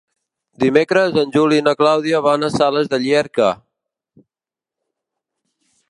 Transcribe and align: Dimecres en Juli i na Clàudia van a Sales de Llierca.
Dimecres 0.61 1.19
en 1.23 1.33
Juli 1.35 1.59
i 1.61 1.65
na 1.67 1.75
Clàudia 1.83 2.21
van 2.29 2.47
a 2.47 2.51
Sales 2.55 2.91
de 2.95 3.01
Llierca. 3.05 3.53